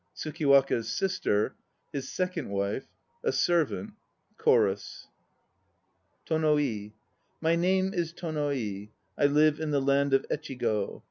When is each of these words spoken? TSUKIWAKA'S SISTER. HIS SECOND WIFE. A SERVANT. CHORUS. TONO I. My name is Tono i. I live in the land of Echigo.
TSUKIWAKA'S 0.15 0.89
SISTER. 0.89 1.53
HIS 1.93 2.09
SECOND 2.11 2.49
WIFE. 2.49 2.87
A 3.23 3.31
SERVANT. 3.31 3.93
CHORUS. 4.39 5.05
TONO 6.25 6.57
I. 6.57 6.93
My 7.39 7.55
name 7.55 7.93
is 7.93 8.11
Tono 8.11 8.49
i. 8.49 8.89
I 9.15 9.25
live 9.27 9.59
in 9.59 9.69
the 9.69 9.79
land 9.79 10.15
of 10.15 10.25
Echigo. 10.31 10.99